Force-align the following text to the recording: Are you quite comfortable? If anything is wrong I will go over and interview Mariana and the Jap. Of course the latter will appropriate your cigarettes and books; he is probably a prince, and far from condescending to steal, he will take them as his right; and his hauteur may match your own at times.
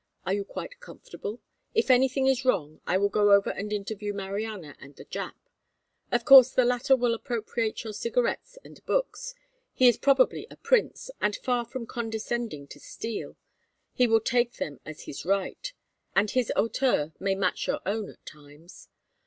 Are 0.25 0.33
you 0.33 0.43
quite 0.43 0.79
comfortable? 0.79 1.41
If 1.75 1.91
anything 1.91 2.25
is 2.25 2.43
wrong 2.43 2.81
I 2.87 2.97
will 2.97 3.07
go 3.09 3.33
over 3.33 3.51
and 3.51 3.71
interview 3.71 4.13
Mariana 4.13 4.75
and 4.79 4.95
the 4.95 5.05
Jap. 5.05 5.35
Of 6.11 6.25
course 6.25 6.49
the 6.49 6.65
latter 6.65 6.95
will 6.95 7.13
appropriate 7.13 7.83
your 7.83 7.93
cigarettes 7.93 8.57
and 8.63 8.83
books; 8.87 9.35
he 9.71 9.87
is 9.87 9.99
probably 9.99 10.47
a 10.49 10.55
prince, 10.57 11.11
and 11.21 11.35
far 11.35 11.65
from 11.65 11.85
condescending 11.85 12.65
to 12.69 12.79
steal, 12.79 13.37
he 13.93 14.07
will 14.07 14.21
take 14.21 14.53
them 14.53 14.79
as 14.87 15.01
his 15.01 15.23
right; 15.23 15.71
and 16.15 16.31
his 16.31 16.51
hauteur 16.55 17.13
may 17.19 17.35
match 17.35 17.67
your 17.67 17.81
own 17.85 18.09
at 18.09 18.25
times. 18.25 18.89